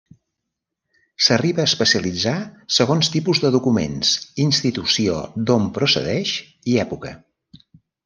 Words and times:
S'arriba 1.25 1.61
a 1.63 1.67
especialitzar 1.71 2.33
segons 2.79 3.11
tipus 3.17 3.43
de 3.45 3.53
documents, 3.59 4.17
institució 4.49 5.23
d'on 5.51 5.73
procedeix, 5.81 6.37
i 6.75 6.79
època. 6.91 7.19